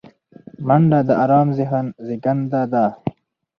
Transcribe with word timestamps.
منډه 0.67 0.99
د 1.07 1.09
آرام 1.23 1.47
ذهن 1.57 1.85
زیږنده 2.07 2.61
ده 2.71 2.85